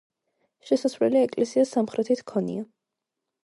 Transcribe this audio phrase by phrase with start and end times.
[0.69, 2.69] შესასვლელი ეკლესიას სამხრეთით ჰქონია.